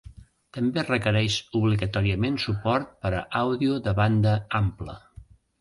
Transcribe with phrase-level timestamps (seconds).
[0.57, 4.99] També requereix obligatòriament suport per a àudio de banda ampla.